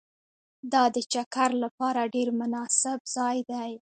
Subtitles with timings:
[0.73, 3.71] دا د چکر لپاره ډېر مناسب ځای دی